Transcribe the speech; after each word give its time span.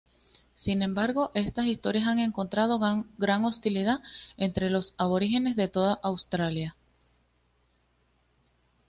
Sin 0.55 0.81
embargo, 0.81 1.29
estas 1.35 1.67
historias 1.67 2.07
han 2.07 2.17
encontrado 2.17 2.79
gran 3.19 3.45
hostilidad 3.45 3.99
entre 4.35 4.71
los 4.71 4.95
aborígenes 4.97 5.55
de 5.55 5.67
toda 5.67 5.93
Australia. 6.01 6.75